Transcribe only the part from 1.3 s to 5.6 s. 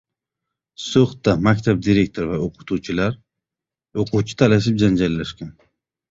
maktab direktori va o‘qituvchilar o‘quvchi talashib janjallashgan